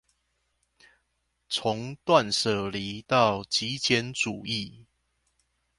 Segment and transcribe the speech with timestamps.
[1.47, 4.85] 從斷捨離到極簡主義